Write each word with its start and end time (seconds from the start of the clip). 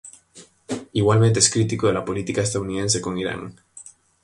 Igualmente 0.93 1.37
es 1.37 1.51
crítico 1.51 1.85
de 1.85 1.93
la 1.93 2.03
política 2.03 2.41
estadounidense 2.41 3.01
con 3.01 3.19
Irán. 3.19 3.55